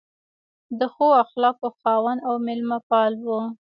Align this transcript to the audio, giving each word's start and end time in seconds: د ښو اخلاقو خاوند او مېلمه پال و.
د 0.79 0.81
ښو 0.93 1.07
اخلاقو 1.23 1.67
خاوند 1.79 2.19
او 2.27 2.33
مېلمه 2.45 2.79
پال 2.89 3.13
و. 3.25 3.27